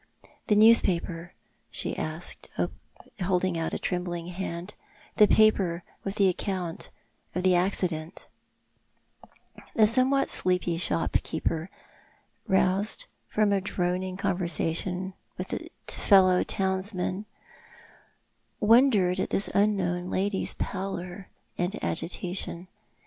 "The 0.47 0.55
newspaper," 0.55 1.33
she 1.69 1.95
asked, 1.95 2.49
holding 3.23 3.55
out 3.55 3.75
a 3.75 3.77
trembling 3.77 4.25
hand— 4.29 4.73
"the 5.17 5.27
paper 5.27 5.83
with 6.03 6.15
the 6.15 6.27
account— 6.27 6.89
of 7.35 7.43
the 7.43 7.53
accident" 7.53 8.25
The 9.75 9.85
somewhat 9.85 10.31
sleepy 10.31 10.79
shopkeeper, 10.79 11.69
roused 12.47 13.05
from 13.29 13.53
a 13.53 13.61
droning 13.61 14.17
conversation 14.17 15.13
with 15.37 15.53
a 15.53 15.67
fellow 15.85 16.43
townsman, 16.43 17.27
wondered 18.59 19.19
at 19.19 19.29
this 19.29 19.49
unknown 19.53 20.09
lady's 20.09 20.55
pallor 20.55 21.27
and 21.59 21.75
agitation. 21.83 22.67